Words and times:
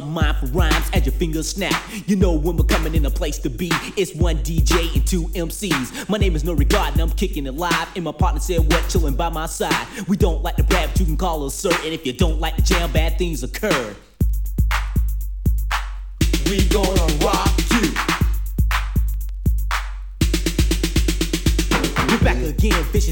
best 0.00 0.32
death 0.32 0.40
for 0.40 0.46
rhymes 0.58 0.90
as 0.92 1.06
your 1.06 1.12
fingers 1.12 1.48
snap. 1.48 1.80
You 2.06 2.16
know 2.16 2.32
when 2.32 2.56
we're 2.56 2.64
coming 2.64 2.94
in 2.94 3.04
a 3.06 3.10
place 3.10 3.38
to 3.40 3.50
be. 3.50 3.70
It's 3.96 4.14
one 4.14 4.36
DJ 4.38 4.94
and 4.94 5.06
two 5.06 5.24
MCs. 5.28 6.08
My 6.08 6.18
name 6.18 6.34
is 6.34 6.44
No 6.44 6.52
Regard 6.52 6.92
and 6.92 7.00
I'm 7.00 7.10
kicking 7.10 7.46
it 7.46 7.54
live. 7.54 7.88
And 7.94 8.04
my 8.04 8.12
partner 8.12 8.40
Ced-What 8.40 8.88
chilling 8.88 9.14
by 9.14 9.28
my 9.28 9.46
side. 9.46 9.86
We 10.08 10.16
don't 10.16 10.42
like 10.42 10.56
to 10.56 10.64
brag, 10.64 10.90
but 10.90 11.00
you 11.00 11.06
can 11.06 11.16
call 11.16 11.44
us 11.44 11.54
sir. 11.54 11.72
And 11.84 11.92
if 11.92 12.06
you 12.06 12.12
don't 12.12 12.40
like 12.40 12.56
the 12.56 12.62
jam, 12.62 12.92
bad 12.92 13.18
things 13.18 13.42
occur. 13.42 13.94
We 16.46 16.68
gonna 16.68 17.24
rock 17.24 17.51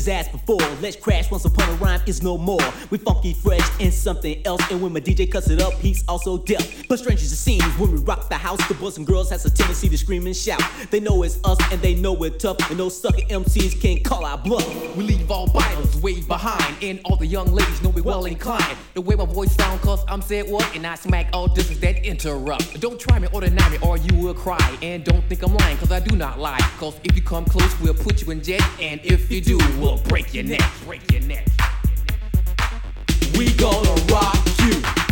again, 0.00 0.24
vicious 0.24 0.26
as 0.26 0.32
before. 0.32 0.78
Let's 0.80 0.96
crash 0.96 1.30
once 1.30 1.44
upon 1.44 1.68
a 1.68 1.72
rhyme 1.74 2.00
is 2.06 2.22
no 2.22 2.38
more. 2.38 2.60
We 2.90 2.98
funky 2.98 3.34
fresh 3.34 3.68
and 3.80 3.92
something 3.92 4.42
else. 4.46 4.62
And 4.70 4.80
when 4.80 4.92
my 4.92 5.00
DJ 5.00 5.30
cuts 5.30 5.50
it 5.50 5.60
up, 5.60 5.74
he's 5.74 6.04
also 6.08 6.38
deaf. 6.38 6.88
But 6.88 6.98
strange 6.98 7.22
as 7.22 7.32
it 7.32 7.36
seems, 7.36 7.64
when 7.78 7.92
we 7.92 7.98
rock 8.00 8.28
the 8.28 8.36
house, 8.36 8.66
the 8.68 8.74
boys 8.74 8.96
and 8.98 9.06
girls 9.06 9.30
has 9.30 9.44
a 9.44 9.50
tendency 9.50 9.88
to 9.88 9.98
scream 9.98 10.26
and 10.26 10.36
shout. 10.36 10.62
They 10.90 11.00
know 11.00 11.22
it's 11.22 11.38
us 11.44 11.58
and 11.72 11.80
they 11.80 11.94
know 11.94 12.12
we're 12.12 12.30
tough. 12.30 12.70
And 12.70 12.78
those 12.78 13.00
sucker 13.00 13.22
MCs 13.22 13.80
can't 13.80 14.04
call 14.04 14.24
our 14.24 14.38
bluff. 14.38 14.66
We 14.96 15.04
leave 15.04 15.30
all 15.30 15.46
biters 15.52 15.96
way 16.00 16.20
behind, 16.20 16.76
and 16.82 17.00
all 17.04 17.16
the 17.16 17.26
young 17.26 17.52
ladies 17.52 17.82
know 17.82 17.90
we 17.90 18.00
well 18.00 18.24
inclined. 18.24 18.76
The 18.94 19.00
way 19.00 19.14
my 19.16 19.26
voice 19.26 19.54
sound, 19.54 19.80
cause 19.80 20.04
I'm 20.08 20.20
Ced-What, 20.20 20.74
and 20.74 20.86
I 20.86 20.94
smack 20.94 21.28
all 21.32 21.48
distance 21.48 21.78
that 21.80 22.04
interrupt. 22.04 22.80
Don't 22.80 22.98
try 22.98 23.18
me 23.18 23.28
or 23.32 23.40
deny 23.40 23.68
me, 23.68 23.78
or 23.82 23.96
you 23.96 24.16
will 24.16 24.34
cry. 24.34 24.78
And 24.82 25.04
don't 25.04 25.24
think 25.24 25.42
I'm 25.42 25.54
lying, 25.54 25.76
cause 25.76 25.92
I 25.92 26.00
do 26.00 26.16
not 26.16 26.38
lie. 26.38 26.58
Cause 26.78 26.98
if 27.04 27.14
you 27.16 27.22
come 27.22 27.44
close, 27.44 27.78
we'll 27.80 27.94
put 27.94 28.22
you 28.22 28.30
in 28.30 28.42
jet, 28.42 28.62
and 28.80 29.00
if 29.04 29.30
you 29.30 29.40
do, 29.40 29.58
we'll 29.78 29.89
break 29.98 30.34
your 30.34 30.44
neck. 30.44 30.62
Break 30.86 31.10
your 31.12 31.22
neck. 31.22 31.46
We 33.36 33.52
gonna 33.54 33.94
rock 34.12 34.36
you. 34.58 35.09